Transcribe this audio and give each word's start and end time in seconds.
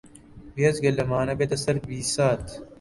بێجگە 0.55 0.91
لەمانە 0.97 1.33
یێتە 1.39 1.57
سەر 1.63 1.77
بیسات 1.87 2.45